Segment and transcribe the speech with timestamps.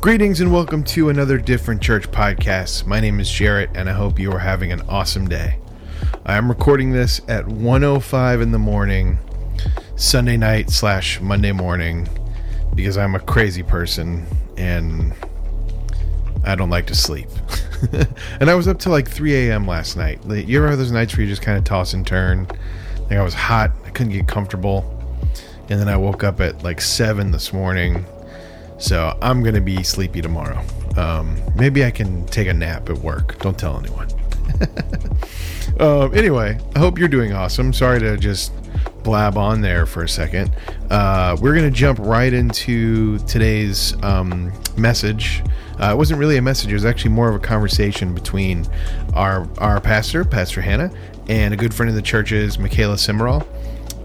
[0.00, 2.86] Greetings and welcome to another Different Church podcast.
[2.86, 5.58] My name is Jarrett and I hope you are having an awesome day.
[6.24, 9.18] I am recording this at 105 in the morning,
[9.96, 12.08] Sunday night slash Monday morning,
[12.76, 14.24] because I'm a crazy person
[14.56, 15.12] and
[16.44, 17.28] I don't like to sleep.
[18.40, 19.66] and I was up till like 3 a.m.
[19.66, 20.24] last night.
[20.24, 22.46] You ever have those nights where you just kind of toss and turn?
[23.10, 24.94] Like I was hot, I couldn't get comfortable.
[25.68, 28.06] And then I woke up at like 7 this morning
[28.78, 30.64] so I'm going to be sleepy tomorrow.
[30.96, 33.38] Um, maybe I can take a nap at work.
[33.40, 34.08] Don't tell anyone.
[35.80, 37.72] uh, anyway, I hope you're doing awesome.
[37.72, 38.52] Sorry to just
[39.02, 40.54] blab on there for a second.
[40.90, 45.42] Uh, we're going to jump right into today's um, message.
[45.80, 48.66] Uh, it wasn't really a message, it was actually more of a conversation between
[49.14, 50.90] our, our pastor, Pastor Hannah,
[51.28, 53.46] and a good friend of the church's, Michaela Cimarral.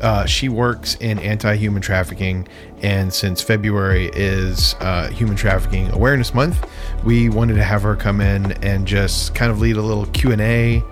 [0.04, 2.46] Uh, she works in anti-human trafficking,
[2.82, 6.70] and since February is uh, Human Trafficking Awareness Month,
[7.06, 10.34] we wanted to have her come in and just kind of lead a little Q
[10.34, 10.84] and A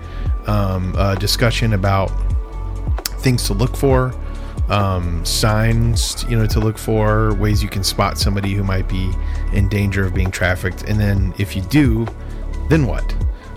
[0.48, 2.08] um, discussion about
[3.20, 4.14] things to look for,
[4.70, 9.12] um, signs you know to look for, ways you can spot somebody who might be
[9.52, 12.08] in danger of being trafficked, and then if you do,
[12.70, 13.14] then what?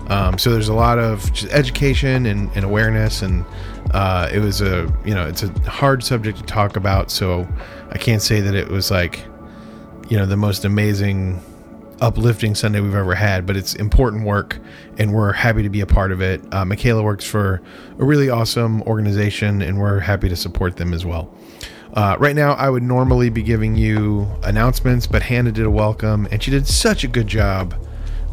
[0.07, 3.45] Um, so there's a lot of education and, and awareness, and
[3.91, 7.09] uh, it was a you know it's a hard subject to talk about.
[7.11, 7.47] So
[7.91, 9.25] I can't say that it was like
[10.09, 11.41] you know the most amazing,
[12.01, 14.59] uplifting Sunday we've ever had, but it's important work,
[14.97, 16.41] and we're happy to be a part of it.
[16.53, 17.61] Uh, Michaela works for
[17.97, 21.33] a really awesome organization, and we're happy to support them as well.
[21.93, 26.27] Uh, right now, I would normally be giving you announcements, but Hannah did a welcome,
[26.29, 27.73] and she did such a good job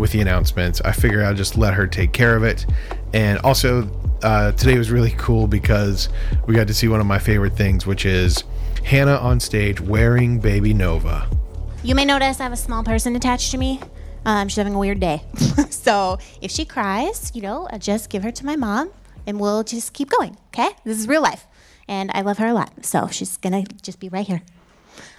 [0.03, 0.83] with the announcements.
[0.83, 2.67] I figured I'd just let her take care of it.
[3.14, 3.89] And also,
[4.22, 6.09] uh, today was really cool because
[6.47, 8.42] we got to see one of my favorite things, which is
[8.84, 11.31] Hannah on stage wearing Baby Nova.
[11.84, 13.81] You may notice I have a small person attached to me.
[14.25, 15.22] Um, she's having a weird day.
[15.70, 18.91] so if she cries, you know, I just give her to my mom
[19.27, 20.37] and we'll just keep going.
[20.48, 20.71] Okay?
[20.84, 21.47] This is real life.
[21.87, 22.84] And I love her a lot.
[22.84, 24.43] So she's going to just be right here.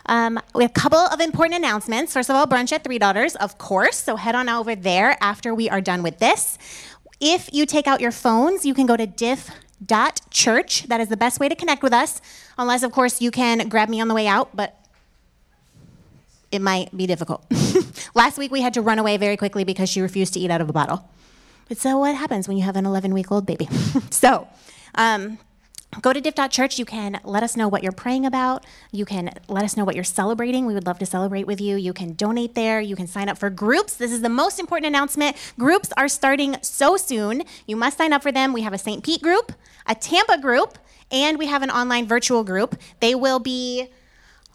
[0.06, 2.14] Um, we have a couple of important announcements.
[2.14, 3.98] First of all, brunch at Three Daughters, of course.
[3.98, 6.58] So head on over there after we are done with this.
[7.20, 10.84] If you take out your phones, you can go to diff.church.
[10.84, 12.22] That is the best way to connect with us,
[12.58, 14.78] unless, of course, you can grab me on the way out, but
[16.52, 17.46] it might be difficult.
[18.16, 20.62] Last week, we had to run away very quickly because she refused to eat out
[20.62, 21.10] of a bottle.
[21.70, 23.68] But so, what happens when you have an 11 week old baby?
[24.12, 24.48] so,
[24.96, 25.40] um,
[26.02, 26.80] Go to diff.church.
[26.80, 28.66] You can let us know what you're praying about.
[28.92, 30.66] You can let us know what you're celebrating.
[30.66, 31.76] We would love to celebrate with you.
[31.76, 32.82] You can donate there.
[32.82, 33.96] You can sign up for groups.
[33.96, 35.36] This is the most important announcement.
[35.58, 37.44] Groups are starting so soon.
[37.68, 38.54] You must sign up for them.
[38.54, 39.04] We have a St.
[39.04, 39.52] Pete group,
[39.86, 40.78] a Tampa group,
[41.12, 42.76] and we have an online virtual group.
[43.00, 43.90] They will be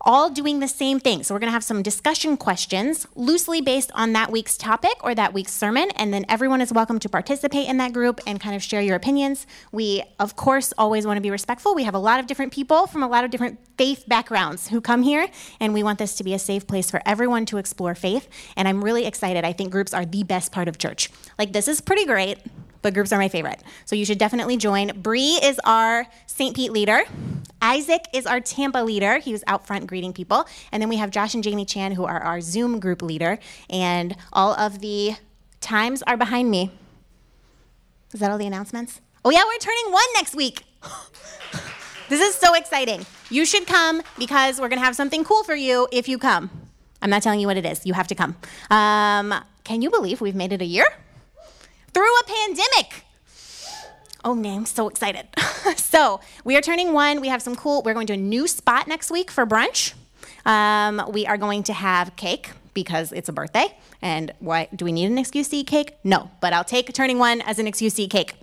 [0.01, 1.23] all doing the same thing.
[1.23, 5.15] So we're going to have some discussion questions loosely based on that week's topic or
[5.15, 8.55] that week's sermon, and then everyone is welcome to participate in that group and kind
[8.55, 9.47] of share your opinions.
[9.73, 11.75] We, of course, always want to be respectful.
[11.75, 14.81] We have a lot of different people from a lot of different faith backgrounds who
[14.81, 15.29] come here,
[15.61, 18.29] and we want this to be a safe place for everyone to explore faith.
[18.57, 19.45] And I'm really excited.
[19.45, 21.11] I think groups are the best part of church.
[21.39, 22.39] Like, this is pretty great
[22.81, 23.61] but groups are my favorite.
[23.87, 25.01] So you should definitely join.
[25.01, 26.55] Bree is our St.
[26.55, 27.03] Pete leader.
[27.61, 29.19] Isaac is our Tampa leader.
[29.19, 30.47] He was out front greeting people.
[30.73, 33.39] And then we have Josh and Jamie Chan, who are our Zoom group leader.
[33.69, 35.17] And all of the
[35.61, 36.71] times are behind me.
[38.13, 39.01] Is that all the announcements?
[39.25, 40.65] Oh, yeah, we're turning one next week.
[42.09, 43.05] this is so exciting.
[43.31, 46.51] You should come because we're going to have something cool for you if you come.
[47.03, 47.85] I'm not telling you what it is.
[47.85, 48.37] You have to come.
[48.71, 50.87] Um, can you believe we've made it a year?
[51.93, 53.05] through a pandemic.
[54.25, 55.27] Oh man, I'm so excited.
[55.77, 57.21] so we are turning one.
[57.21, 59.95] We have some cool, we're going to a new spot next week for brunch.
[60.45, 63.77] Um, we are going to have cake because it's a birthday.
[64.03, 65.95] And why do we need an excuse to eat cake?
[66.05, 68.35] No, but I'll take turning one as an excuse to eat cake.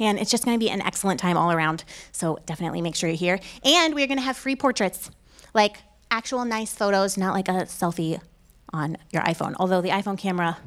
[0.00, 1.84] And it's just going to be an excellent time all around.
[2.12, 3.40] So definitely make sure you're here.
[3.64, 5.10] And we're going to have free portraits,
[5.52, 5.78] like
[6.10, 8.20] actual nice photos, not like a selfie
[8.72, 9.54] on your iPhone.
[9.58, 10.58] Although the iPhone camera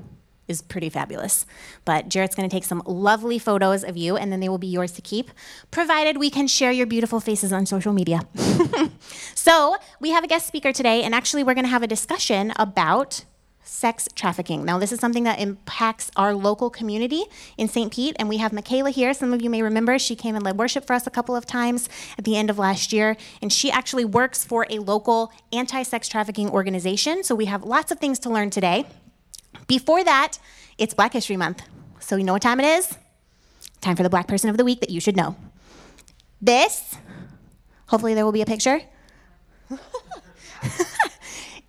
[0.48, 1.46] is pretty fabulous.
[1.86, 4.68] But Jarrett's going to take some lovely photos of you, and then they will be
[4.68, 5.32] yours to keep,
[5.72, 8.22] provided we can share your beautiful faces on social media.
[9.36, 12.54] so, we have a guest speaker today, and actually, we're going to have a discussion
[12.56, 13.26] about
[13.68, 14.64] sex trafficking.
[14.64, 17.24] Now, this is something that impacts our local community
[17.58, 17.92] in St.
[17.94, 19.14] Pete, and we have Michaela here.
[19.14, 21.46] Some of you may remember she came and led worship for us a couple of
[21.46, 25.84] times at the end of last year, and she actually works for a local anti
[25.84, 27.24] sex trafficking organization.
[27.24, 28.86] So, we have lots of things to learn today.
[29.68, 30.40] Before that,
[30.78, 31.62] it's Black History Month.
[32.00, 32.98] So you know what time it is?
[33.82, 35.36] Time for the Black Person of the Week that you should know.
[36.42, 36.96] This,
[37.88, 38.82] hopefully there will be a picture,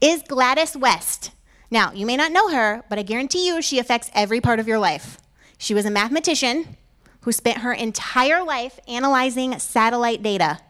[0.01, 1.33] is Gladys West.
[1.71, 4.69] Now, you may not know her, but I guarantee you she affects every part of
[4.69, 5.19] your life.
[5.59, 6.77] She was a mathematician
[7.23, 10.61] who spent her entire life analyzing satellite data,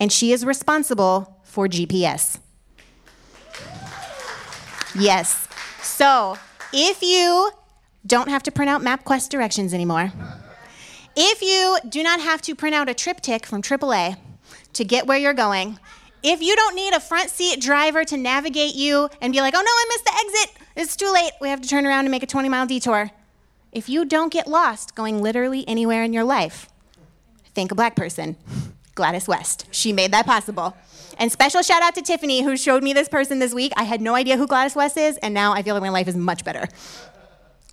[0.00, 2.38] and she is responsible for GPS.
[4.98, 5.46] Yes.
[6.00, 6.38] So,
[6.72, 7.50] if you
[8.06, 10.10] don't have to print out MapQuest directions anymore,
[11.14, 14.16] if you do not have to print out a TripTik from AAA
[14.72, 15.78] to get where you're going,
[16.22, 19.60] if you don't need a front seat driver to navigate you and be like, oh
[19.60, 22.22] no, I missed the exit, it's too late, we have to turn around and make
[22.22, 23.10] a 20 mile detour.
[23.70, 26.70] If you don't get lost going literally anywhere in your life,
[27.54, 28.38] think a black person,
[28.94, 29.66] Gladys West.
[29.70, 30.76] She made that possible.
[31.18, 33.72] And special shout out to Tiffany, who showed me this person this week.
[33.76, 36.08] I had no idea who Gladys West is, and now I feel like my life
[36.08, 36.66] is much better.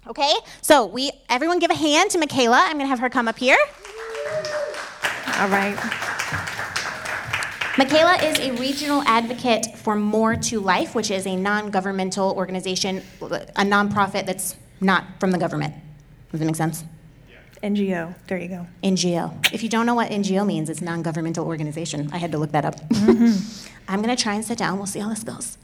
[0.08, 2.66] Okay, so we everyone give a hand to Michaela.
[2.68, 3.58] I'm gonna have her come up here.
[5.40, 5.76] All right.
[7.78, 13.04] Michaela is a regional advocate for More to Life, which is a non governmental organization,
[13.22, 15.76] a nonprofit that's not from the government.
[16.32, 16.84] Does that make sense?
[17.64, 18.14] NGO.
[18.28, 18.68] There you go.
[18.84, 19.54] NGO.
[19.54, 22.10] If you don't know what NGO means, it's non governmental organization.
[22.12, 22.76] I had to look that up.
[22.90, 23.74] Mm-hmm.
[23.88, 24.78] I'm going to try and sit down.
[24.78, 25.58] We'll see how this goes.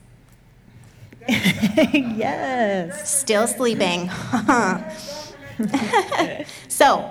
[1.28, 3.20] yes.
[3.20, 4.10] Still sleeping.
[6.68, 7.10] so,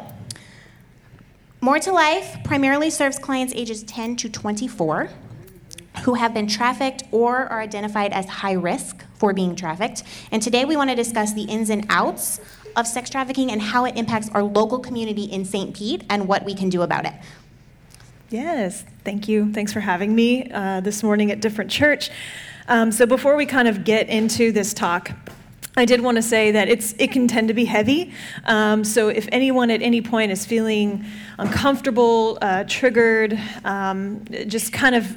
[1.61, 5.09] more to Life primarily serves clients ages 10 to 24
[6.05, 10.03] who have been trafficked or are identified as high risk for being trafficked.
[10.31, 12.41] And today we want to discuss the ins and outs
[12.77, 15.75] of sex trafficking and how it impacts our local community in St.
[15.75, 17.15] Pete and what we can do about it.
[18.31, 19.53] Yes, thank you.
[19.53, 22.11] Thanks for having me uh, this morning at Different Church.
[22.69, 25.11] Um, so, before we kind of get into this talk,
[25.77, 28.13] I did want to say that it's, it can tend to be heavy.
[28.45, 31.03] Um, so if anyone at any point is feeling
[31.39, 35.17] uncomfortable, uh, triggered, um, just kind of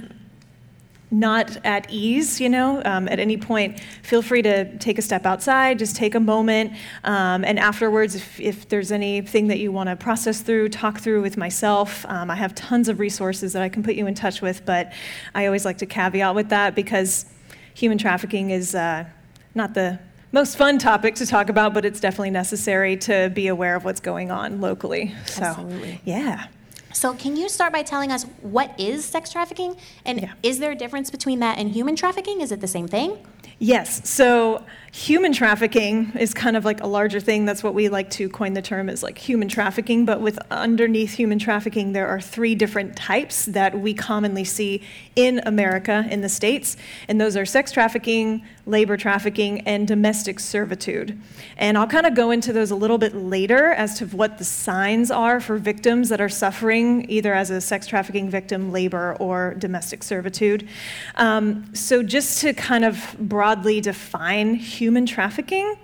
[1.12, 5.26] not at ease, you know, um, at any point, feel free to take a step
[5.26, 6.74] outside, just take a moment.
[7.04, 11.22] Um, and afterwards, if, if, there's anything that you want to process through, talk through
[11.22, 14.42] with myself, um, I have tons of resources that I can put you in touch
[14.42, 14.66] with.
[14.66, 14.94] But
[15.34, 17.26] I always like to caveat with that because
[17.74, 19.06] human trafficking is uh,
[19.54, 20.00] not the
[20.32, 24.02] most fun topic to talk about, but it's definitely necessary to be aware of what's
[24.02, 25.14] going on locally.
[25.28, 26.02] So, Absolutely.
[26.04, 26.48] yeah.
[26.96, 29.76] So, can you start by telling us what is sex trafficking?
[30.06, 30.34] And yeah.
[30.42, 32.40] is there a difference between that and human trafficking?
[32.40, 33.18] Is it the same thing?
[33.60, 34.10] Yes.
[34.10, 37.46] So, human trafficking is kind of like a larger thing.
[37.46, 40.06] That's what we like to coin the term as like human trafficking.
[40.06, 44.82] But with underneath human trafficking, there are three different types that we commonly see
[45.16, 46.76] in America, in the States.
[47.10, 51.18] And those are sex trafficking, labor trafficking, and domestic servitude.
[51.58, 54.46] And I'll kind of go into those a little bit later as to what the
[54.46, 59.56] signs are for victims that are suffering either as a sex trafficking victim, labor, or
[59.56, 60.68] domestic servitude.
[61.16, 65.76] Um, so, just to kind of broadly define human trafficking,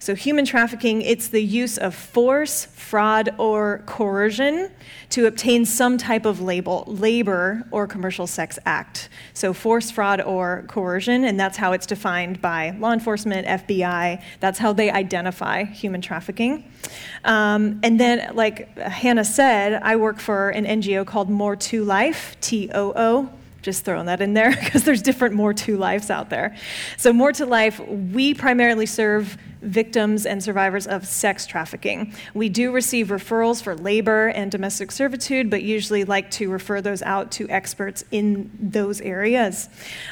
[0.00, 4.70] so, human trafficking, it's the use of force, fraud, or coercion
[5.10, 9.08] to obtain some type of label, labor or commercial sex act.
[9.34, 14.22] So, force, fraud, or coercion, and that's how it's defined by law enforcement, FBI.
[14.38, 16.70] That's how they identify human trafficking.
[17.24, 22.36] Um, and then, like Hannah said, I work for an NGO called More to Life,
[22.40, 23.30] T O O
[23.62, 26.56] just throwing that in there because there's different more to lives out there.
[26.96, 32.14] So, more to life, we primarily serve victims and survivors of sex trafficking.
[32.34, 37.02] We do receive referrals for labor and domestic servitude, but usually like to refer those
[37.02, 39.68] out to experts in those areas.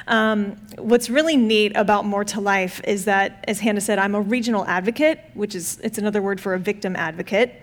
[0.09, 4.21] Um, what's really neat about More to Life is that, as Hannah said, I'm a
[4.21, 7.63] regional advocate, which is it's another word for a victim advocate.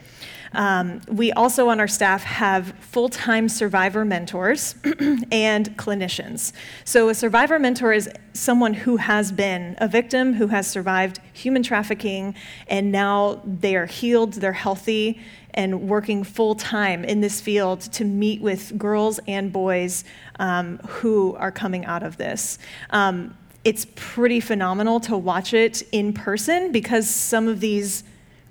[0.54, 4.76] Um, we also on our staff have full time survivor mentors
[5.32, 6.54] and clinicians.
[6.86, 11.64] So, a survivor mentor is someone who has been a victim, who has survived human
[11.64, 12.36] trafficking,
[12.68, 15.20] and now they are healed, they're healthy,
[15.54, 20.04] and working full time in this field to meet with girls and boys
[20.40, 22.58] um, who are coming out of this.
[22.90, 28.04] Um, it's pretty phenomenal to watch it in person because some of these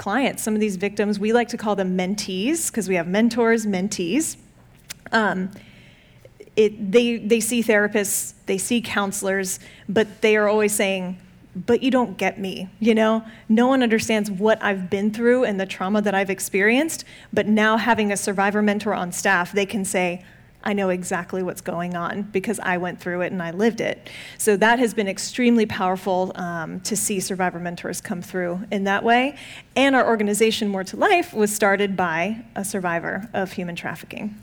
[0.03, 3.67] clients, some of these victims, we like to call them mentees because we have mentors,
[3.67, 4.37] mentees.
[5.13, 5.53] Um,
[6.57, 11.19] it, they, they see therapists, they see counselors, but they are always saying,
[11.55, 12.69] but you don't get me.
[12.81, 17.05] You know, no one understands what I've been through and the trauma that I've experienced.
[17.33, 20.25] But now having a survivor mentor on staff, they can say,
[20.65, 24.09] I know exactly what's going on because I went through it and I lived it.
[24.39, 29.05] So that has been extremely powerful um, to see survivor mentors come through in that
[29.05, 29.37] way.
[29.77, 34.37] And our organization, More to Life, was started by a survivor of human trafficking.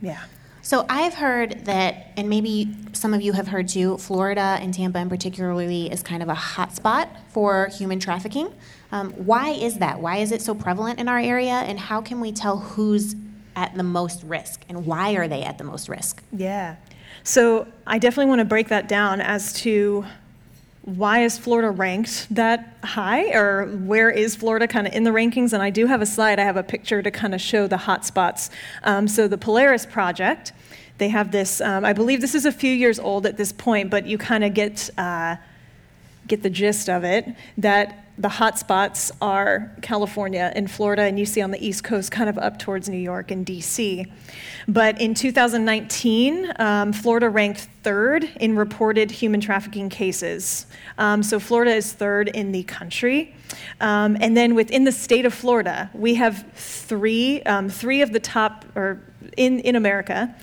[0.00, 0.22] Yeah.
[0.60, 4.98] So I've heard that, and maybe some of you have heard too, Florida and Tampa
[4.98, 8.52] in particularly is kind of a hot spot for human trafficking.
[8.92, 10.00] Um, why is that?
[10.00, 11.52] Why is it so prevalent in our area?
[11.52, 13.14] And how can we tell who's
[13.58, 16.22] at the most risk and why are they at the most risk?
[16.32, 16.76] Yeah.
[17.24, 20.04] So I definitely want to break that down as to
[20.82, 25.52] why is Florida ranked that high, or where is Florida kind of in the rankings?
[25.52, 27.76] And I do have a slide, I have a picture to kind of show the
[27.76, 28.48] hot spots.
[28.84, 30.52] Um, so the Polaris Project,
[30.98, 33.90] they have this, um, I believe this is a few years old at this point,
[33.90, 35.36] but you kind of get, uh,
[36.26, 37.26] get the gist of it,
[37.58, 42.10] that the hot spots are California and Florida, and you see on the East Coast,
[42.10, 44.10] kind of up towards New York and DC.
[44.66, 50.66] But in 2019, um, Florida ranked third in reported human trafficking cases.
[50.98, 53.34] Um, so Florida is third in the country.
[53.80, 58.20] Um, and then within the state of Florida, we have three, um, three of the
[58.20, 59.00] top, or
[59.36, 60.34] in, in America,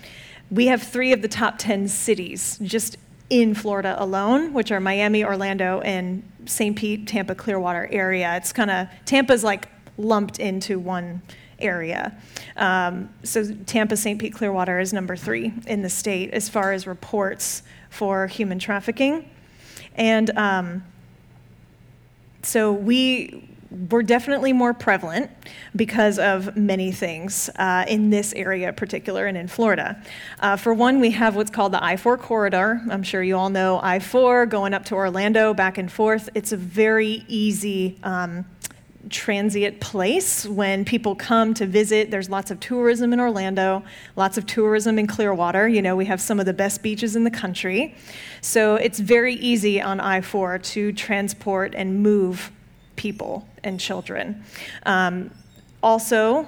[0.49, 2.97] we have three of the top 10 cities just
[3.29, 6.75] in Florida alone, which are Miami, Orlando, and St.
[6.75, 8.35] Pete, Tampa, Clearwater area.
[8.37, 9.67] It's kind of, Tampa's like
[9.97, 11.21] lumped into one
[11.59, 12.15] area.
[12.57, 14.19] Um, so Tampa, St.
[14.19, 19.29] Pete, Clearwater is number three in the state as far as reports for human trafficking.
[19.95, 20.83] And um,
[22.43, 23.49] so we
[23.89, 25.29] were definitely more prevalent
[25.75, 30.01] because of many things uh, in this area in particular and in Florida.
[30.39, 32.81] Uh, for one, we have what's called the I 4 corridor.
[32.89, 36.29] I'm sure you all know I 4 going up to Orlando, back and forth.
[36.33, 37.99] It's a very easy.
[38.03, 38.45] Um,
[39.09, 42.09] transient place when people come to visit.
[42.09, 43.83] There's lots of tourism in Orlando,
[44.15, 45.67] lots of tourism in Clearwater.
[45.67, 47.95] You know, we have some of the best beaches in the country.
[48.41, 52.51] So it's very easy on I 4 to transport and move
[52.95, 54.43] people and children.
[54.85, 55.31] Um,
[55.83, 56.47] also,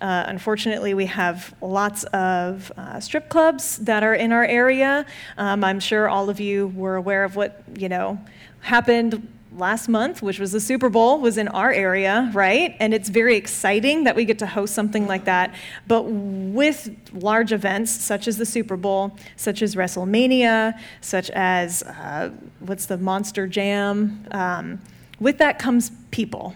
[0.00, 5.06] uh, unfortunately, we have lots of uh, strip clubs that are in our area.
[5.36, 8.18] Um, I'm sure all of you were aware of what you know
[8.60, 12.76] happened last month, which was the Super Bowl, was in our area, right?
[12.78, 15.54] And it's very exciting that we get to host something like that.
[15.86, 22.30] But with large events such as the Super Bowl, such as WrestleMania, such as uh,
[22.60, 24.26] what's the Monster Jam.
[24.30, 24.80] Um,
[25.20, 26.54] with that comes people.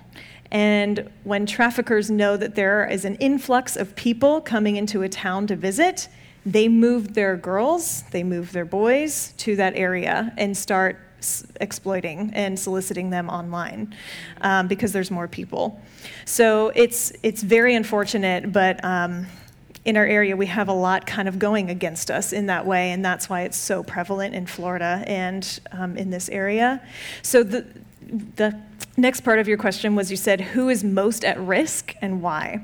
[0.50, 5.46] And when traffickers know that there is an influx of people coming into a town
[5.46, 6.08] to visit,
[6.44, 10.98] they move their girls, they move their boys to that area and start
[11.60, 13.94] exploiting and soliciting them online
[14.42, 15.80] um, because there's more people.
[16.26, 18.84] So it's it's very unfortunate, but.
[18.84, 19.26] Um,
[19.84, 22.92] in our area, we have a lot kind of going against us in that way,
[22.92, 26.80] and that's why it's so prevalent in Florida and um, in this area.
[27.22, 27.66] So the
[28.12, 28.58] the
[28.96, 32.60] next part of your question was you said, who is most at risk and why?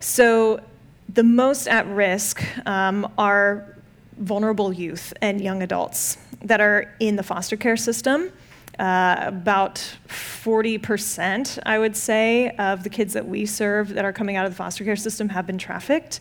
[0.00, 0.60] So,
[1.08, 3.76] the most at risk um, are
[4.18, 8.32] vulnerable youth and young adults that are in the foster care system.
[8.78, 9.74] Uh, about
[10.08, 14.52] 40%, I would say, of the kids that we serve that are coming out of
[14.52, 16.20] the foster care system have been trafficked.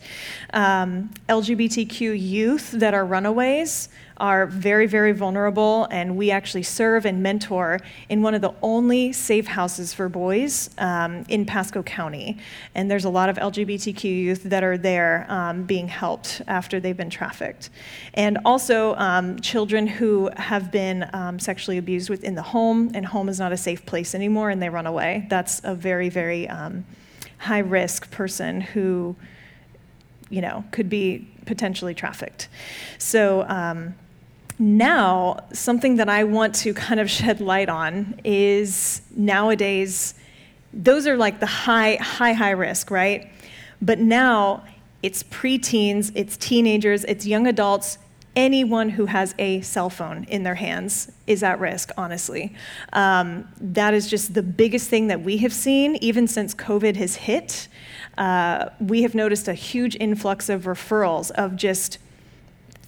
[0.54, 3.88] Um, LGBTQ youth that are runaways
[4.22, 9.12] are very, very vulnerable, and we actually serve and mentor in one of the only
[9.12, 12.38] safe houses for boys um, in Pasco County.
[12.76, 16.96] And there's a lot of LGBTQ youth that are there um, being helped after they've
[16.96, 17.72] been trafficked.
[18.14, 23.28] And also, um, children who have been um, sexually abused within the home, and home
[23.28, 25.26] is not a safe place anymore, and they run away.
[25.30, 26.86] That's a very, very um,
[27.40, 29.16] high risk person who
[30.32, 32.48] you know, could be potentially trafficked.
[32.98, 33.94] So um,
[34.62, 40.14] now, something that I want to kind of shed light on is nowadays,
[40.72, 43.28] those are like the high, high, high risk, right?
[43.82, 44.64] But now
[45.02, 47.98] it's preteens, it's teenagers, it's young adults.
[48.36, 52.54] Anyone who has a cell phone in their hands is at risk, honestly.
[52.94, 57.16] Um, that is just the biggest thing that we have seen, even since COVID has
[57.16, 57.68] hit.
[58.16, 61.98] Uh, we have noticed a huge influx of referrals of just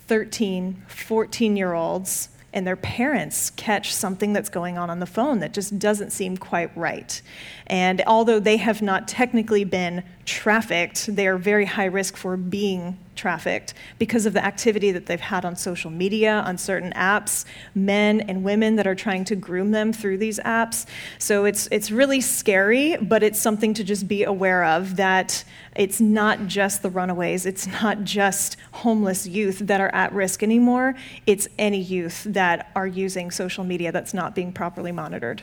[0.08, 5.40] 13, 14 year olds and their parents catch something that's going on on the phone
[5.40, 7.22] that just doesn't seem quite right.
[7.66, 12.98] And although they have not technically been trafficked, they are very high risk for being
[13.16, 18.22] trafficked because of the activity that they've had on social media, on certain apps, men
[18.22, 20.86] and women that are trying to groom them through these apps.
[21.20, 25.44] So it's, it's really scary, but it's something to just be aware of that
[25.76, 30.96] it's not just the runaways, it's not just homeless youth that are at risk anymore,
[31.26, 35.42] it's any youth that are using social media that's not being properly monitored.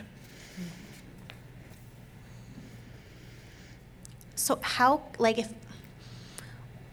[4.35, 5.53] So how like if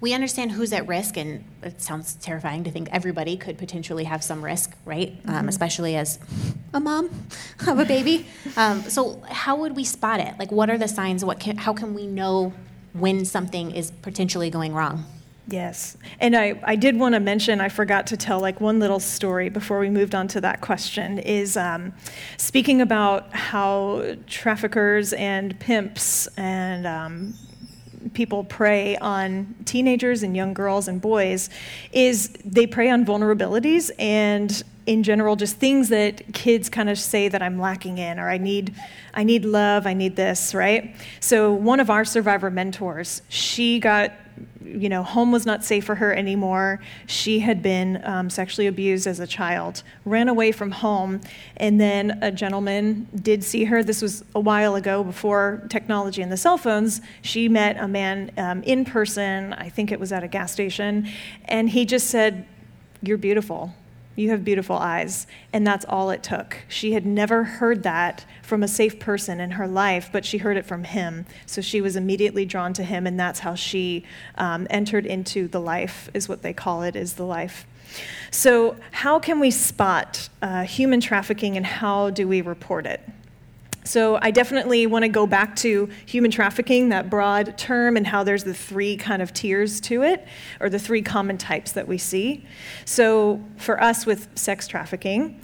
[0.01, 4.23] we understand who's at risk, and it sounds terrifying to think everybody could potentially have
[4.23, 5.17] some risk, right?
[5.27, 6.19] Um, especially as
[6.73, 7.11] a mom
[7.67, 8.27] of a baby.
[8.57, 10.39] Um, so, how would we spot it?
[10.39, 11.25] Like, what are the signs?
[11.25, 12.53] What can, how can we know
[12.93, 15.05] when something is potentially going wrong?
[15.49, 15.97] Yes.
[16.21, 19.49] And I, I did want to mention, I forgot to tell like one little story
[19.49, 21.95] before we moved on to that question, is um,
[22.37, 27.35] speaking about how traffickers and pimps and um,
[28.15, 31.51] people prey on teenagers and young girls and boys
[31.93, 37.29] is they prey on vulnerabilities and in general just things that kids kind of say
[37.29, 38.75] that I'm lacking in or I need
[39.13, 40.95] I need love, I need this, right?
[41.21, 44.13] So one of our survivor mentors, she got
[44.65, 46.81] you know, home was not safe for her anymore.
[47.07, 51.21] She had been um, sexually abused as a child, ran away from home,
[51.57, 53.83] and then a gentleman did see her.
[53.83, 57.01] This was a while ago before technology and the cell phones.
[57.23, 61.09] She met a man um, in person, I think it was at a gas station,
[61.47, 62.47] and he just said,
[63.03, 63.75] You're beautiful.
[64.19, 65.29] You have beautiful eyes.
[65.53, 66.57] And that's all it took.
[66.67, 70.57] She had never heard that from a safe person in her life, but she heard
[70.57, 71.25] it from him.
[71.47, 74.05] So she was immediately drawn to him, and that's how she
[74.37, 77.65] um, entered into the life, is what they call it, is the life.
[78.33, 83.01] So, how can we spot uh, human trafficking and how do we report it?
[83.89, 88.23] So I definitely want to go back to human trafficking, that broad term, and how
[88.23, 90.27] there's the three kind of tiers to it,
[90.61, 92.45] or the three common types that we see.
[92.85, 95.43] So for us with sex trafficking,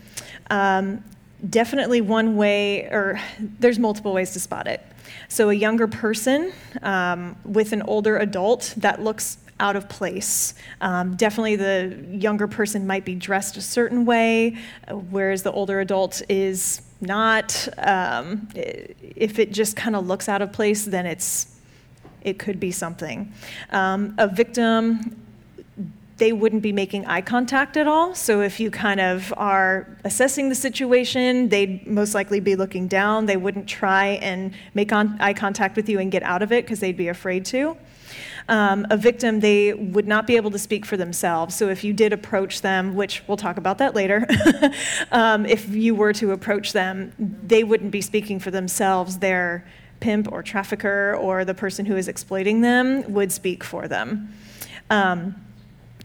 [0.51, 1.03] um,
[1.49, 3.19] definitely one way, or
[3.61, 4.85] there's multiple ways to spot it.
[5.29, 10.53] So a younger person um, with an older adult that looks out of place.
[10.83, 14.59] Um, definitely, the younger person might be dressed a certain way,
[14.91, 17.68] whereas the older adult is not.
[17.78, 21.54] Um, if it just kind of looks out of place, then it's
[22.23, 23.32] it could be something.
[23.70, 25.20] Um, a victim,
[26.16, 28.14] they wouldn't be making eye contact at all.
[28.14, 33.26] So if you kind of are assessing the situation, they'd most likely be looking down.
[33.26, 36.64] They wouldn't try and make on, eye contact with you and get out of it
[36.64, 37.76] because they'd be afraid to
[38.49, 41.55] um, a victim, they would not be able to speak for themselves.
[41.55, 44.27] So if you did approach them, which we'll talk about that later,
[45.13, 49.19] um, if you were to approach them, they wouldn't be speaking for themselves.
[49.19, 49.65] Their
[50.00, 54.33] pimp or trafficker or the person who is exploiting them would speak for them.
[54.91, 55.37] Um,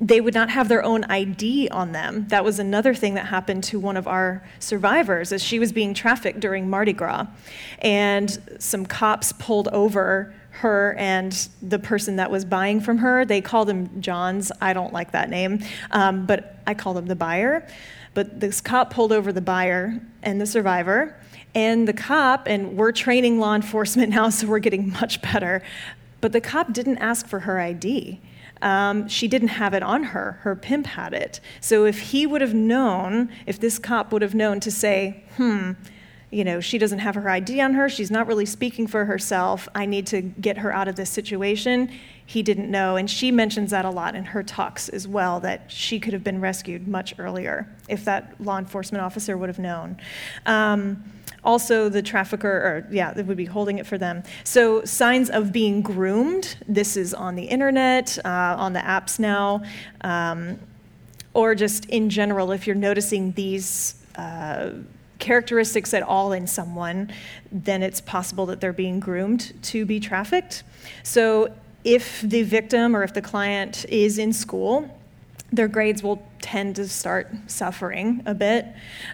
[0.02, 2.26] they would not have their own ID on them.
[2.30, 5.94] That was another thing that happened to one of our survivors as she was being
[5.94, 7.28] trafficked during Mardi Gras.
[7.80, 13.26] And some cops pulled over her and the person that was buying from her.
[13.26, 14.52] They called him Johns.
[14.62, 17.68] I don't like that name, um, but I call him the buyer.
[18.14, 21.16] But this cop pulled over the buyer and the survivor,
[21.56, 25.62] and the cop, and we're training law enforcement now, so we're getting much better.
[26.22, 28.20] But the cop didn't ask for her ID.
[28.62, 30.34] Um, she didn't have it on her.
[30.42, 31.40] Her pimp had it.
[31.62, 35.72] So if he would have known, if this cop would have known to say, hmm,
[36.32, 37.90] you know, she doesn't have her ID on her.
[37.90, 39.68] She's not really speaking for herself.
[39.74, 41.92] I need to get her out of this situation.
[42.24, 42.98] He didn't know.
[42.98, 46.24] And she mentions that a lot in her talks as well that she could have
[46.24, 49.98] been rescued much earlier if that law enforcement officer would have known.
[50.46, 51.04] Um,
[51.44, 54.24] also, the trafficker, or yeah, they would be holding it for them.
[54.44, 59.64] So, signs of being groomed this is on the internet, uh, on the apps now,
[60.02, 60.60] um,
[61.34, 63.96] or just in general, if you're noticing these.
[64.16, 64.72] Uh,
[65.20, 67.12] characteristics at all in someone,
[67.52, 70.64] then it's possible that they're being groomed to be trafficked.
[71.04, 71.54] So
[71.84, 74.90] if the victim or if the client is in school,
[75.52, 78.66] their grades will tend to start suffering a bit.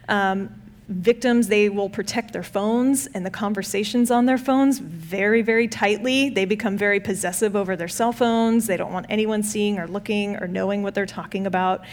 [0.09, 0.49] Um,
[0.87, 6.29] victims they will protect their phones and the conversations on their phones very very tightly
[6.29, 10.35] they become very possessive over their cell phones they don't want anyone seeing or looking
[10.35, 11.83] or knowing what they're talking about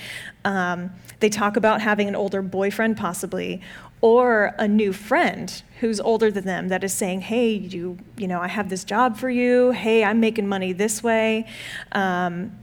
[0.44, 3.62] um, they talk about having an older boyfriend possibly
[4.02, 8.40] or a new friend who's older than them that is saying hey you you know
[8.40, 9.70] i have this job for you.
[9.70, 11.46] Hey i'm making money this way.
[11.92, 12.58] Um,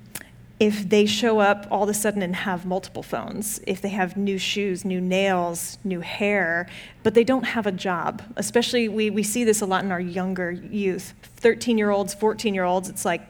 [0.60, 4.18] if they show up all of a sudden and have multiple phones, if they have
[4.18, 6.68] new shoes, new nails, new hair,
[7.02, 10.02] but they don't have a job, especially we, we see this a lot in our
[10.02, 11.14] younger youth.
[11.38, 13.22] 13 year olds, 14 year olds, it's like,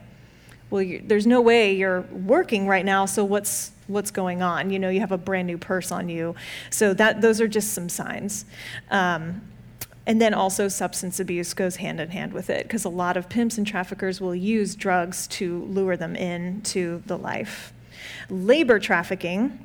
[0.70, 4.70] well, there's no way you're working right now, so what's what's going on?
[4.70, 6.36] You know, you have a brand new purse on you,
[6.70, 8.46] so that those are just some signs.
[8.92, 9.42] Um,
[10.06, 13.30] and then also, substance abuse goes hand in hand with it because a lot of
[13.30, 17.74] pimps and traffickers will use drugs to lure them into the life.
[18.30, 19.64] Labor trafficking.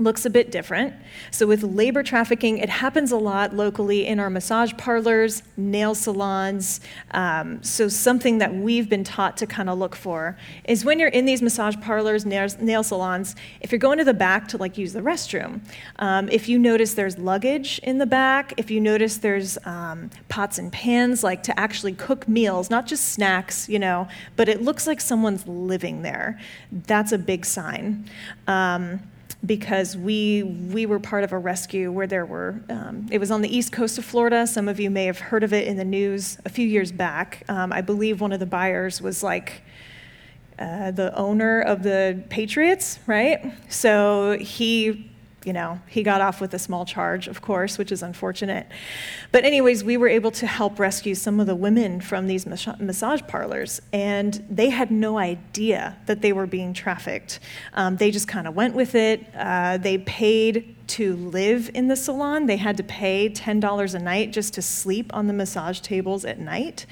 [0.00, 0.94] Looks a bit different.
[1.30, 6.80] So, with labor trafficking, it happens a lot locally in our massage parlors, nail salons.
[7.12, 11.08] Um, so, something that we've been taught to kind of look for is when you're
[11.08, 14.78] in these massage parlors, nail, nail salons, if you're going to the back to like
[14.78, 15.60] use the restroom,
[15.98, 20.58] um, if you notice there's luggage in the back, if you notice there's um, pots
[20.58, 24.86] and pans, like to actually cook meals, not just snacks, you know, but it looks
[24.86, 26.40] like someone's living there,
[26.86, 28.08] that's a big sign.
[28.46, 29.00] Um,
[29.44, 33.40] because we we were part of a rescue where there were um, it was on
[33.40, 34.46] the east coast of Florida.
[34.46, 37.44] Some of you may have heard of it in the news a few years back.
[37.48, 39.62] Um, I believe one of the buyers was like.
[40.58, 43.54] Uh, the owner of the Patriots, right?
[43.70, 45.09] So he
[45.44, 48.66] you know, he got off with a small charge, of course, which is unfortunate.
[49.32, 53.22] But, anyways, we were able to help rescue some of the women from these massage
[53.26, 57.40] parlors, and they had no idea that they were being trafficked.
[57.72, 59.24] Um, they just kind of went with it.
[59.34, 62.46] Uh, they paid to live in the salon.
[62.46, 66.38] They had to pay $10 a night just to sleep on the massage tables at
[66.38, 66.84] night.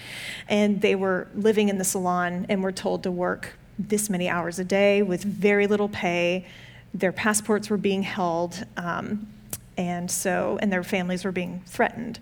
[0.48, 4.58] And they were living in the salon and were told to work this many hours
[4.58, 6.46] a day with very little pay
[6.94, 9.28] their passports were being held, um,
[9.76, 12.18] and so, and their families were being threatened.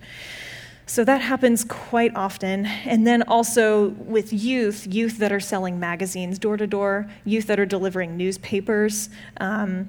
[0.88, 2.66] So that happens quite often.
[2.66, 7.58] And then also with youth, youth that are selling magazines door to door, youth that
[7.58, 9.10] are delivering newspapers.
[9.38, 9.88] Um,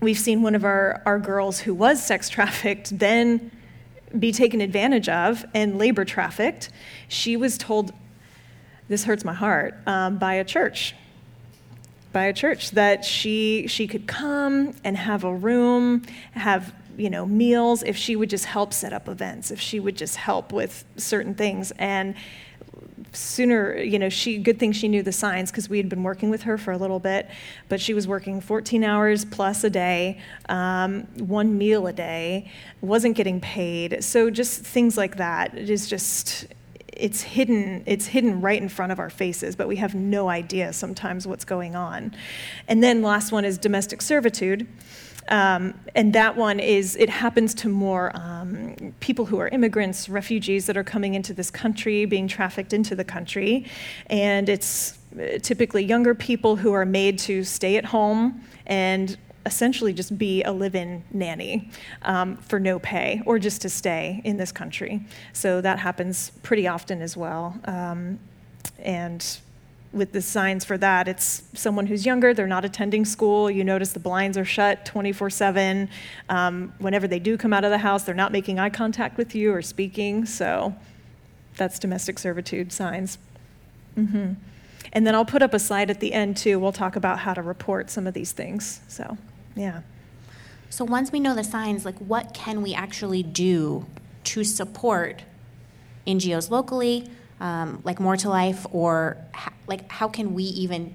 [0.00, 3.50] we've seen one of our, our girls who was sex trafficked then
[4.18, 6.68] be taken advantage of and labor trafficked.
[7.08, 7.94] She was told,
[8.88, 10.94] this hurts my heart, um, by a church
[12.12, 17.26] by a church that she she could come and have a room, have you know
[17.26, 20.84] meals if she would just help set up events, if she would just help with
[20.96, 21.72] certain things.
[21.72, 22.14] And
[23.12, 26.30] sooner you know she good thing she knew the signs because we had been working
[26.30, 27.28] with her for a little bit
[27.68, 33.14] but she was working 14 hours plus a day um, one meal a day wasn't
[33.16, 34.02] getting paid.
[34.02, 36.46] So just things like that it is just
[36.92, 40.72] it's hidden it's hidden right in front of our faces but we have no idea
[40.72, 42.14] sometimes what's going on.
[42.68, 44.66] And then last one is domestic servitude.
[45.28, 50.66] Um, and that one is it happens to more um, people who are immigrants refugees
[50.66, 53.66] that are coming into this country being trafficked into the country.
[54.08, 59.92] And it's uh, typically younger people who are made to stay at home and essentially
[59.92, 61.70] just be a live in nanny
[62.02, 65.04] um, for no pay or just to stay in this country.
[65.32, 67.58] So that happens pretty often as well.
[67.64, 68.18] Um,
[68.78, 69.38] and
[69.92, 73.50] with the signs for that, it's someone who's younger, they're not attending school.
[73.50, 75.88] You notice the blinds are shut 24 um, 7.
[76.78, 79.52] Whenever they do come out of the house, they're not making eye contact with you
[79.52, 80.24] or speaking.
[80.24, 80.74] So
[81.56, 83.18] that's domestic servitude signs.
[83.96, 84.32] Mm-hmm.
[84.94, 86.58] And then I'll put up a slide at the end too.
[86.58, 88.80] We'll talk about how to report some of these things.
[88.88, 89.18] So.
[89.54, 89.82] Yeah.
[90.70, 93.86] So once we know the signs, like what can we actually do
[94.24, 95.22] to support
[96.06, 97.10] NGOs locally,
[97.40, 100.94] um, like More to Life, or ha- like how can we even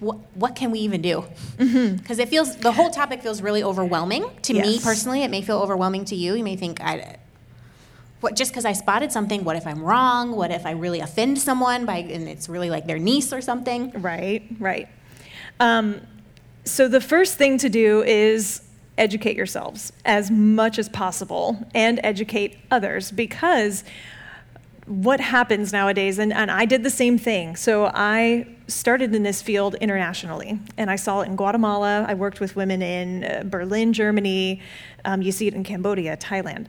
[0.00, 1.24] what, what can we even do?
[1.58, 2.20] Because mm-hmm.
[2.20, 4.66] it feels the whole topic feels really overwhelming to yes.
[4.66, 5.22] me personally.
[5.22, 6.34] It may feel overwhelming to you.
[6.34, 7.18] You may think I.
[8.20, 10.32] What, just because I spotted something, what if I'm wrong?
[10.32, 13.92] What if I really offend someone by, and it's really like their niece or something?
[13.92, 14.88] Right, right.
[15.58, 16.00] Um,
[16.64, 18.62] so, the first thing to do is
[18.98, 23.82] educate yourselves as much as possible and educate others because
[24.86, 27.56] what happens nowadays, and, and I did the same thing.
[27.56, 32.04] So, I started in this field internationally, and I saw it in Guatemala.
[32.08, 34.60] I worked with women in uh, Berlin, Germany.
[35.04, 36.66] Um, you see it in Cambodia, Thailand.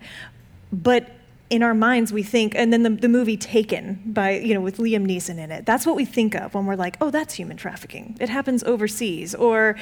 [0.71, 1.09] But
[1.51, 4.77] in our minds we think and then the, the movie taken by you know with
[4.77, 7.57] liam neeson in it that's what we think of when we're like oh that's human
[7.57, 8.17] trafficking.
[8.19, 9.75] It happens overseas or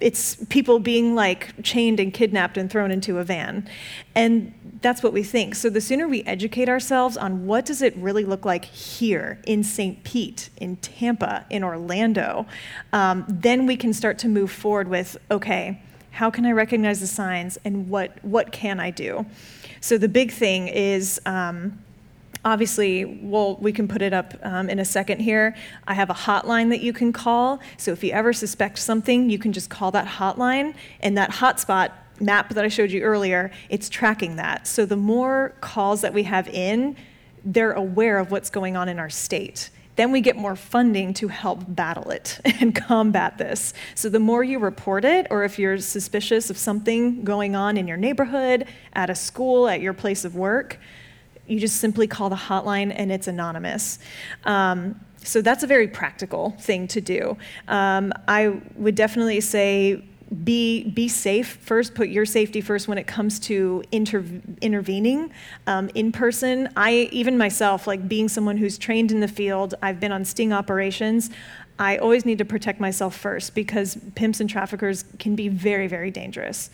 [0.00, 3.68] it's people being like chained and kidnapped and thrown into a van.
[4.14, 5.54] And that's what we think.
[5.54, 9.62] So the sooner we educate ourselves on what does it really look like here in
[9.62, 12.46] st pete in tampa in orlando
[12.94, 17.06] um, then we can start to move forward with okay how can i recognize the
[17.06, 19.24] signs and what what can i do
[19.80, 21.20] so the big thing is.
[21.24, 21.82] Um,
[22.44, 25.54] obviously, well, we can put it up um, in a second here.
[25.86, 27.60] I have a hotline that you can call.
[27.76, 31.92] So if you ever suspect something, you can just call that hotline, and that hotspot
[32.20, 34.66] map that I showed you earlier, it's tracking that.
[34.66, 36.96] So the more calls that we have in,
[37.42, 41.28] they're aware of what's going on in our state then we get more funding to
[41.28, 43.74] help battle it and combat this.
[43.94, 47.86] So the more you report it, or if you're suspicious of something going on in
[47.86, 50.78] your neighborhood, at a school, at your place of work,
[51.46, 53.98] you just simply call the hotline and it's anonymous.
[54.44, 57.36] Um, so that's a very practical thing to do.
[57.68, 60.02] Um, I would definitely say
[60.44, 61.94] be be safe first.
[61.94, 64.24] Put your safety first when it comes to inter-
[64.60, 65.32] intervening
[65.66, 66.68] um, in person.
[66.76, 70.52] I even myself, like being someone who's trained in the field, I've been on sting
[70.52, 71.30] operations.
[71.80, 76.10] I always need to protect myself first because pimps and traffickers can be very, very
[76.10, 76.68] dangerous.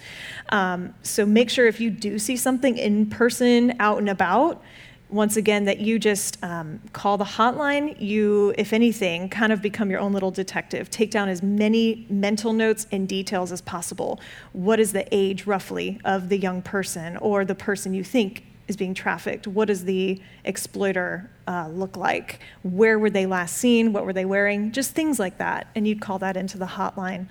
[0.48, 4.62] Um, so make sure if you do see something in person, out and about,
[5.08, 8.00] once again, that you just um, call the hotline.
[8.00, 10.90] You, if anything, kind of become your own little detective.
[10.90, 14.20] Take down as many mental notes and details as possible.
[14.52, 18.76] What is the age, roughly, of the young person or the person you think is
[18.76, 19.46] being trafficked?
[19.46, 22.40] What does the exploiter uh, look like?
[22.64, 23.92] Where were they last seen?
[23.92, 24.72] What were they wearing?
[24.72, 25.68] Just things like that.
[25.76, 27.28] And you'd call that into the hotline.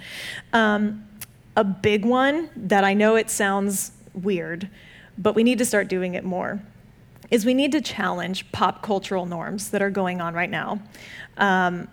[0.53, 1.05] Um,
[1.57, 4.69] a big one that I know it sounds weird,
[5.17, 6.61] but we need to start doing it more
[7.31, 10.79] is we need to challenge pop cultural norms that are going on right now.
[11.37, 11.87] Um,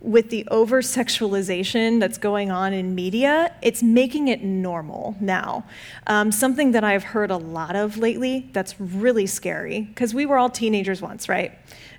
[0.00, 5.64] with the over sexualization that's going on in media, it's making it normal now.
[6.06, 10.38] Um, something that I've heard a lot of lately that's really scary, because we were
[10.38, 11.58] all teenagers once, right?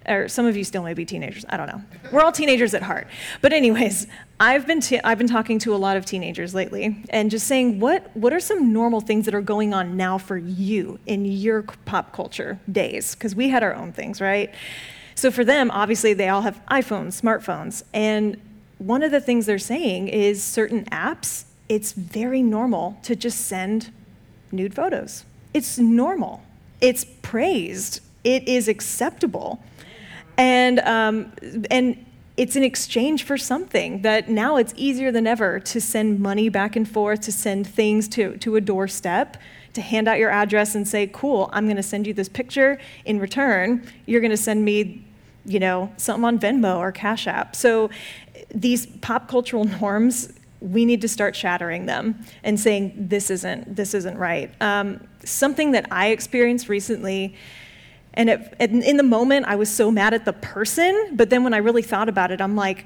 [0.09, 1.81] Or some of you still may be teenagers, I don't know.
[2.11, 3.07] We're all teenagers at heart.
[3.41, 4.07] But, anyways,
[4.39, 7.79] I've been, i I've been talking to a lot of teenagers lately and just saying,
[7.79, 11.61] what, what are some normal things that are going on now for you in your
[11.85, 13.13] pop culture days?
[13.13, 14.53] Because we had our own things, right?
[15.13, 17.83] So for them, obviously, they all have iPhones, smartphones.
[17.93, 18.41] And
[18.79, 23.91] one of the things they're saying is certain apps, it's very normal to just send
[24.51, 25.25] nude photos.
[25.53, 26.41] It's normal,
[26.79, 29.61] it's praised, it is acceptable.
[30.39, 31.33] And, um,
[31.69, 32.05] and
[32.37, 36.75] it's in exchange for something that now it's easier than ever to send money back
[36.75, 39.37] and forth, to send things to, to a doorstep,
[39.73, 42.79] to hand out your address and say, Cool, I'm going to send you this picture.
[43.05, 45.05] In return, you're going to send me
[45.45, 47.55] you know, something on Venmo or Cash App.
[47.55, 47.89] So
[48.53, 53.93] these pop cultural norms, we need to start shattering them and saying this isn't this
[53.93, 54.51] isn't right.
[54.61, 57.35] Um, something that I experienced recently.
[58.13, 61.53] And it, in the moment, I was so mad at the person, but then when
[61.53, 62.85] I really thought about it, I'm like,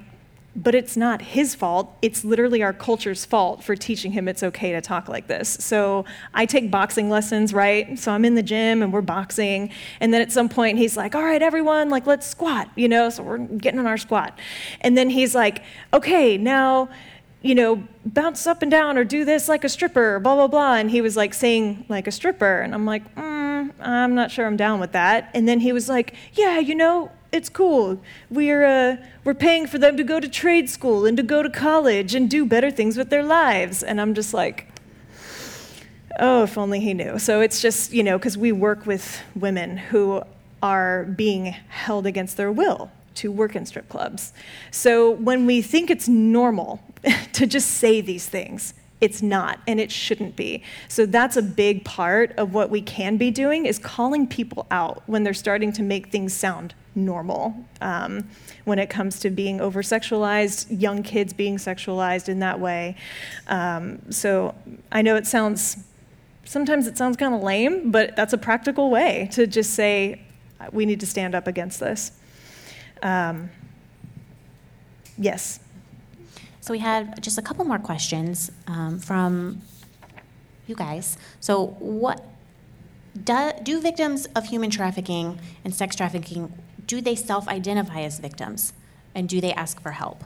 [0.55, 1.97] but it's not his fault.
[2.01, 5.49] It's literally our culture's fault for teaching him it's okay to talk like this.
[5.49, 7.97] So I take boxing lessons, right?
[7.97, 9.71] So I'm in the gym and we're boxing.
[9.99, 13.09] And then at some point he's like, all right, everyone, like, let's squat, you know?
[13.09, 14.37] So we're getting on our squat.
[14.81, 16.89] And then he's like, okay, now,
[17.41, 20.75] you know, bounce up and down or do this like a stripper, blah, blah, blah.
[20.75, 22.61] And he was like saying, like a stripper.
[22.61, 25.29] And I'm like, mm, I'm not sure I'm down with that.
[25.33, 27.99] And then he was like, yeah, you know, it's cool.
[28.29, 31.49] We're, uh, we're paying for them to go to trade school and to go to
[31.49, 33.83] college and do better things with their lives.
[33.83, 34.67] And I'm just like,
[36.19, 37.17] oh, if only he knew.
[37.19, 40.21] So it's just, you know, because we work with women who
[40.61, 44.33] are being held against their will to work in strip clubs.
[44.71, 46.81] So when we think it's normal
[47.33, 51.83] to just say these things, it's not and it shouldn't be so that's a big
[51.83, 55.83] part of what we can be doing is calling people out when they're starting to
[55.83, 58.29] make things sound normal um,
[58.65, 62.95] when it comes to being over sexualized, young kids being sexualized in that way.
[63.47, 64.55] Um, so
[64.91, 65.77] I know it sounds,
[66.45, 70.21] sometimes it sounds kind of lame, but that's a practical way to just say,
[70.71, 72.11] we need to stand up against this.
[73.01, 73.49] Um,
[75.17, 75.59] yes.
[76.63, 79.61] So we had just a couple more questions um, from
[80.65, 81.17] you guys.
[81.41, 82.23] So, what
[83.21, 86.53] do, do victims of human trafficking and sex trafficking
[86.87, 88.71] do they self identify as victims?
[89.13, 90.23] And do they ask for help?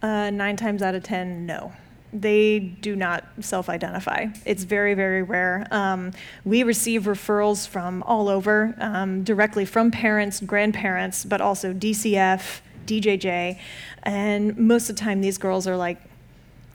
[0.00, 1.74] Uh, nine times out of ten, no.
[2.14, 4.28] They do not self identify.
[4.46, 5.66] It's very, very rare.
[5.70, 6.12] Um,
[6.46, 13.58] we receive referrals from all over, um, directly from parents, grandparents, but also DCF, DJJ.
[14.02, 15.98] And most of the time, these girls are like,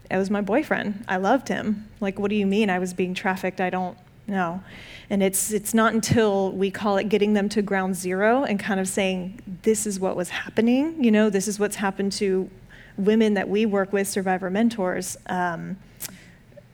[0.10, 1.04] it was my boyfriend.
[1.08, 1.90] I loved him.
[2.00, 3.60] Like, what do you mean I was being trafficked?
[3.60, 4.62] I don't know.
[5.10, 8.80] And it's, it's not until we call it getting them to ground zero and kind
[8.80, 12.50] of saying, this is what was happening, you know, this is what's happened to
[12.98, 15.18] women that we work with, survivor mentors.
[15.28, 15.78] Um,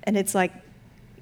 [0.03, 0.51] and it's like,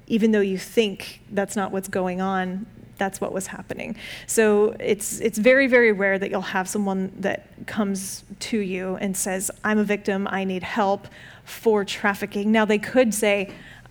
[0.06, 2.66] even though you think that's not what's going on,
[3.02, 3.96] that's what was happening.
[4.26, 9.16] So it's it's very very rare that you'll have someone that comes to you and
[9.16, 10.28] says, "I'm a victim.
[10.40, 11.08] I need help
[11.44, 13.36] for trafficking." Now they could say,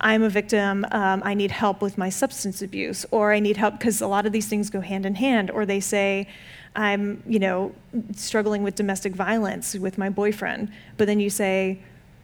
[0.02, 3.78] I'm a victim, um, I need help with my substance abuse, or I need help
[3.78, 6.26] because a lot of these things go hand in hand, or they say,
[6.74, 7.72] I'm, you know,
[8.16, 10.72] struggling with domestic violence with my boyfriend.
[10.96, 11.78] But then you say,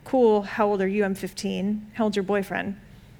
[0.05, 1.05] cool, how old are you?
[1.05, 1.93] I'm 15.
[1.95, 2.75] How old's your boyfriend?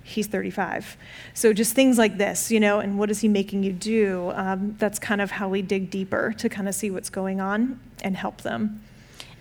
[0.09, 0.97] He's 35.
[1.35, 4.33] So just things like this, you know, and what is he making you do?
[4.35, 7.81] Um, that's kind of how we dig deeper to kind of see what's going on
[8.03, 8.83] and help them.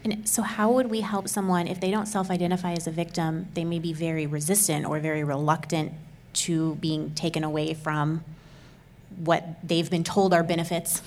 [0.03, 3.47] And so, how would we help someone if they don't self identify as a victim?
[3.55, 5.93] They may be very resistant or very reluctant
[6.33, 8.23] to being taken away from
[9.17, 11.01] what they've been told are benefits,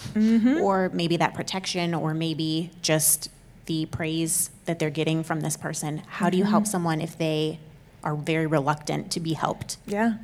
[0.60, 3.30] or maybe that protection, or maybe just
[3.66, 6.02] the praise that they're getting from this person.
[6.08, 7.60] How do you help someone if they
[8.02, 9.76] are very reluctant to be helped?
[9.86, 10.14] Yeah.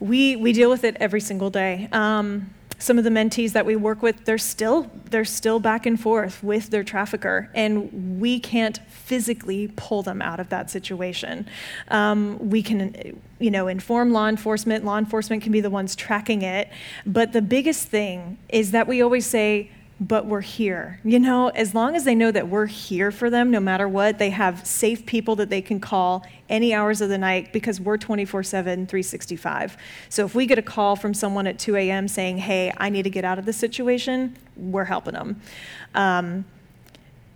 [0.00, 1.88] We, we deal with it every single day.
[1.92, 5.98] Um, some of the mentees that we work with, they're still, they're still back and
[5.98, 11.46] forth with their trafficker, and we can't physically pull them out of that situation.
[11.88, 14.84] Um, we can, you know, inform law enforcement.
[14.84, 16.68] Law enforcement can be the ones tracking it.
[17.06, 21.00] But the biggest thing is that we always say, but we're here.
[21.04, 24.18] You know, as long as they know that we're here for them, no matter what,
[24.18, 27.96] they have safe people that they can call any hours of the night because we're
[27.96, 29.76] 24 7, 365.
[30.10, 32.08] So if we get a call from someone at 2 a.m.
[32.08, 35.40] saying, hey, I need to get out of this situation, we're helping them.
[35.94, 36.44] Um,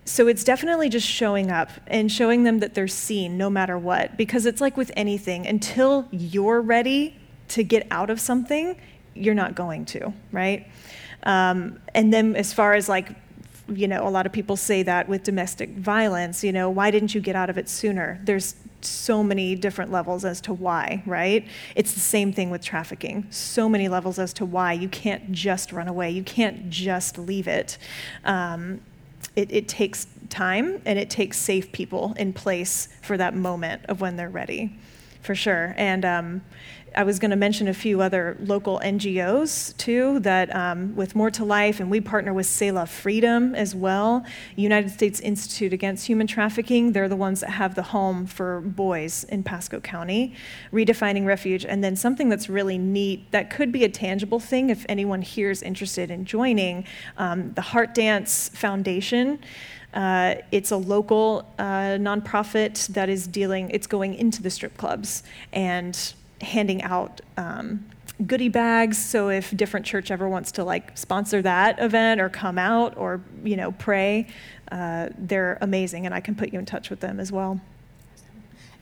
[0.05, 4.17] so it's definitely just showing up and showing them that they're seen no matter what.
[4.17, 7.17] Because it's like with anything, until you're ready
[7.49, 8.77] to get out of something,
[9.15, 10.67] you're not going to, right?
[11.25, 13.11] Um, and then as far as like,
[13.69, 17.15] you know, a lot of people say that with domestic violence, you know, why didn't
[17.15, 18.21] you get out of it sooner?
[18.25, 21.47] There's so many different levels as to why, right?
[21.77, 23.27] It's the same thing with trafficking.
[23.31, 24.73] So many levels as to why.
[24.73, 27.79] You can't just run away, you can't just leave it.
[28.25, 28.81] Um,
[29.37, 34.01] it, it takes time and it takes safe people in place for that moment of
[34.01, 34.77] when they're ready,
[35.21, 35.75] for sure.
[35.77, 36.43] And um,
[36.97, 41.31] I was going to mention a few other local NGOs too that um, with More
[41.31, 44.25] Too Life, and we partner with Selah Freedom as well.
[44.57, 49.25] United States Institute Against Human Trafficking, they're the ones that have the home for boys
[49.25, 50.35] in Pasco County.
[50.73, 54.85] Redefining Refuge, and then something that's really neat that could be a tangible thing if
[54.89, 56.85] anyone here is interested in joining
[57.19, 59.39] um, the Heart Dance Foundation.
[59.93, 65.23] Uh, it's a local uh, nonprofit that is dealing, it's going into the strip clubs
[65.53, 67.85] and handing out um,
[68.27, 68.99] goodie bags.
[68.99, 73.21] So if different church ever wants to like sponsor that event or come out or
[73.43, 74.29] you know pray,
[74.71, 77.61] uh, they're amazing, and I can put you in touch with them as well.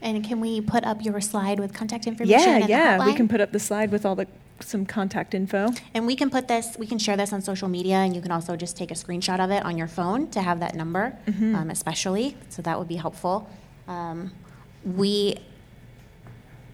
[0.01, 2.61] And can we put up your slide with contact information?
[2.61, 4.27] Yeah, yeah, we can put up the slide with all the
[4.61, 5.69] some contact info.
[5.93, 8.31] And we can put this, we can share this on social media, and you can
[8.31, 11.55] also just take a screenshot of it on your phone to have that number, Mm-hmm.
[11.55, 12.35] um, especially.
[12.49, 13.49] So that would be helpful.
[13.87, 14.31] Um,
[14.85, 15.37] we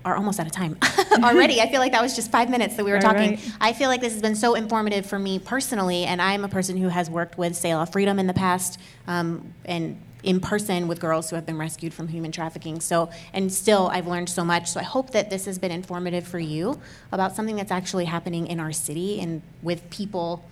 [0.03, 0.77] are almost out of time
[1.23, 1.59] already.
[1.61, 3.31] I feel like that was just five minutes that we were All talking.
[3.31, 3.51] right.
[3.59, 6.77] I feel like this has been so informative for me personally, and I'm a person
[6.77, 11.29] who has worked with Selah Freedom in the past, um, and in person with girls
[11.29, 12.81] who have been rescued from human trafficking.
[12.81, 14.69] So, and still, I've learned so much.
[14.71, 16.79] So, I hope that this has been informative for you
[17.11, 20.43] about something that's actually happening in our city and with people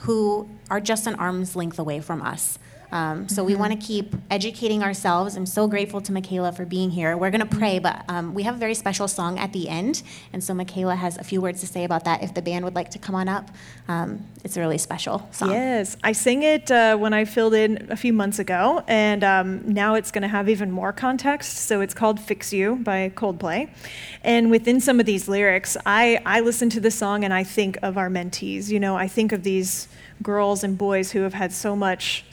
[0.00, 2.58] who are just an arm's length away from us.
[2.92, 5.36] Um, so we want to keep educating ourselves.
[5.36, 7.16] I'm so grateful to Michaela for being here.
[7.16, 10.02] We're going to pray, but um, we have a very special song at the end,
[10.32, 12.22] and so Michaela has a few words to say about that.
[12.22, 13.50] If the band would like to come on up,
[13.88, 15.50] um, it's a really special song.
[15.50, 19.72] Yes, I sang it uh, when I filled in a few months ago, and um,
[19.72, 21.58] now it's going to have even more context.
[21.58, 23.70] So it's called "Fix You" by Coldplay,
[24.22, 27.78] and within some of these lyrics, I I listen to the song and I think
[27.82, 28.68] of our mentees.
[28.68, 29.88] You know, I think of these
[30.22, 32.24] girls and boys who have had so much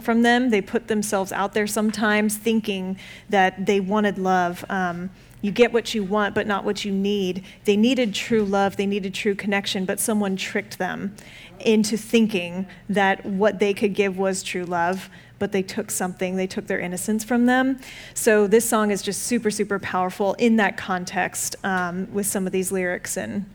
[0.00, 0.50] from them.
[0.50, 4.64] They put themselves out there sometimes, thinking that they wanted love.
[4.68, 5.10] Um,
[5.42, 7.44] you get what you want, but not what you need.
[7.64, 11.14] They needed true love, they needed true connection, but someone tricked them
[11.60, 15.08] into thinking that what they could give was true love,
[15.38, 17.78] but they took something, they took their innocence from them.
[18.14, 22.52] So this song is just super, super powerful in that context um, with some of
[22.52, 23.16] these lyrics.
[23.16, 23.46] And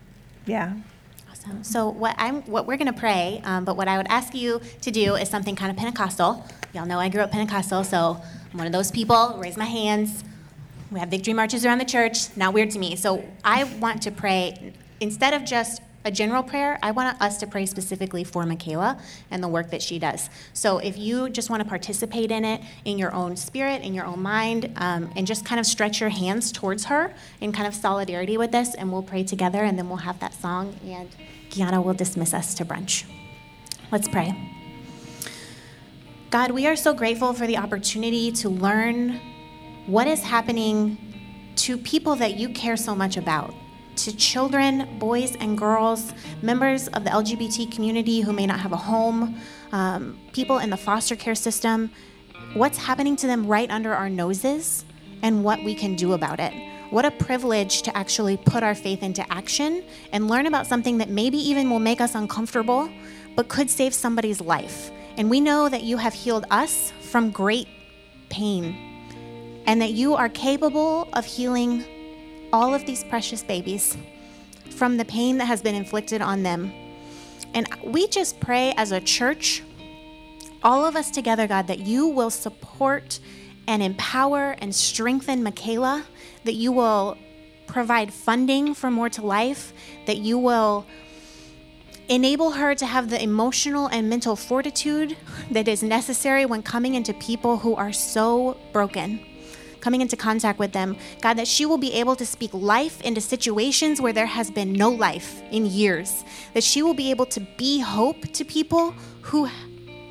[0.46, 0.74] yeah,
[1.46, 1.64] Awesome.
[1.64, 4.62] So what I'm, what we're going to pray, um, but what I would ask you
[4.82, 6.44] to do is something kind of Pentecostal.
[6.74, 8.20] Y'all know I grew up Pentecostal, so
[8.52, 9.38] I'm one of those people.
[9.38, 10.24] Raise my hands.
[10.90, 12.36] We have victory marches around the church.
[12.36, 12.96] Not weird to me.
[12.96, 16.80] So I want to pray instead of just a general prayer.
[16.82, 20.30] I want us to pray specifically for Michaela and the work that she does.
[20.54, 24.06] So if you just want to participate in it in your own spirit, in your
[24.06, 27.74] own mind, um, and just kind of stretch your hands towards her in kind of
[27.74, 31.10] solidarity with this, and we'll pray together, and then we'll have that song, and
[31.56, 33.06] Kiana will dismiss us to brunch.
[33.90, 34.36] Let's pray.
[36.30, 39.22] God, we are so grateful for the opportunity to learn
[39.86, 40.98] what is happening
[41.56, 43.54] to people that you care so much about,
[43.96, 48.78] to children, boys and girls, members of the LGBT community who may not have a
[48.78, 49.40] home,
[49.72, 51.90] um, people in the foster care system,
[52.54, 54.84] what's happening to them right under our noses,
[55.22, 56.75] and what we can do about it.
[56.96, 59.84] What a privilege to actually put our faith into action
[60.14, 62.90] and learn about something that maybe even will make us uncomfortable,
[63.36, 67.68] but could save somebody's life And we know that you have healed us from great
[68.30, 68.78] pain
[69.68, 71.84] and that you are capable of healing
[72.54, 73.98] all of these precious babies
[74.70, 76.72] from the pain that has been inflicted on them.
[77.54, 79.64] And we just pray as a church,
[80.64, 83.20] all of us together, God, that you will support
[83.68, 86.06] and empower and strengthen Michaela,
[86.46, 87.18] that you will
[87.68, 89.74] provide funding for More Too Life,
[90.06, 90.86] that you will
[92.08, 95.18] enable her to have the emotional and mental fortitude
[95.52, 99.20] that is necessary when coming into people who are so broken
[99.86, 103.22] coming into contact with them, God, that she will be able to speak life into
[103.22, 106.26] situations where there has been no life in years,
[106.56, 109.48] that she will be able to be hope to people who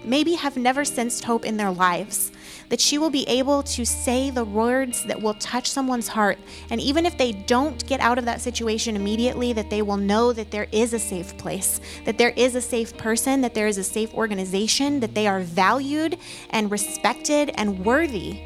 [0.05, 2.31] maybe have never sensed hope in their lives.
[2.69, 6.39] That she will be able to say the words that will touch someone's heart.
[6.71, 10.33] And even if they don't get out of that situation immediately, that they will know
[10.33, 13.79] that there is a safe place, that there is a safe person, that there is
[13.79, 16.19] a safe organization, that they are valued
[16.51, 18.43] and respected and worthy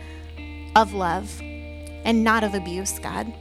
[0.76, 3.32] of love and not of abuse, God.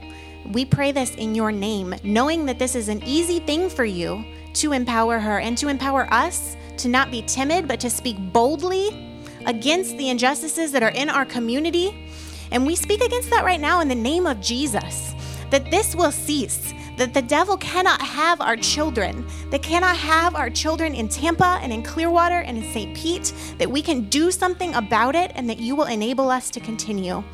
[0.52, 4.24] We pray this in your name, knowing that this is an easy thing for you
[4.54, 9.07] to empower her and to empower us to not be timid, but to speak boldly
[9.48, 12.10] against the injustices that are in our community.
[12.52, 15.14] And we speak against that right now in the name of Jesus,
[15.50, 20.50] that this will cease, that the devil cannot have our children, that cannot have our
[20.50, 22.96] children in Tampa and in Clearwater and in St.
[22.96, 26.60] Pete, that we can do something about it and that you will enable us to
[26.60, 27.24] continue.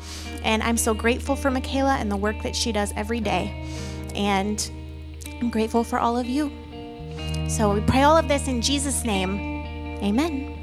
[0.43, 3.65] And I'm so grateful for Michaela and the work that she does every day.
[4.15, 4.69] And
[5.41, 6.51] I'm grateful for all of you.
[7.49, 9.37] So we pray all of this in Jesus' name.
[10.01, 10.54] Amen.